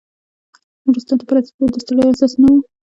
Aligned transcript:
نورستان 0.85 1.17
ته 1.19 1.25
په 1.27 1.33
رسېدو 1.35 1.65
د 1.73 1.77
ستړیا 1.83 2.05
احساس 2.07 2.33
نه 2.41 2.47
و. 2.51 2.55